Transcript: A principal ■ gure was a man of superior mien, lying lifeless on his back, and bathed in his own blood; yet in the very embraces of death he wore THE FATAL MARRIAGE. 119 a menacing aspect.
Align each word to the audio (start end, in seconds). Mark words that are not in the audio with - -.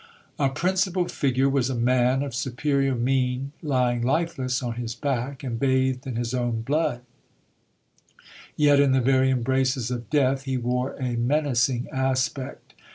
A 0.39 0.49
principal 0.49 1.05
■ 1.05 1.35
gure 1.35 1.47
was 1.47 1.69
a 1.69 1.75
man 1.75 2.23
of 2.23 2.33
superior 2.33 2.95
mien, 2.95 3.51
lying 3.61 4.01
lifeless 4.01 4.63
on 4.63 4.73
his 4.73 4.95
back, 4.95 5.43
and 5.43 5.59
bathed 5.59 6.07
in 6.07 6.15
his 6.15 6.33
own 6.33 6.63
blood; 6.63 7.01
yet 8.55 8.79
in 8.79 8.93
the 8.93 8.99
very 8.99 9.29
embraces 9.29 9.91
of 9.91 10.09
death 10.09 10.45
he 10.45 10.57
wore 10.57 10.93
THE 10.93 10.95
FATAL 10.95 11.03
MARRIAGE. 11.03 11.19
119 11.19 11.29
a 11.29 11.43
menacing 11.43 11.87
aspect. 11.91 12.73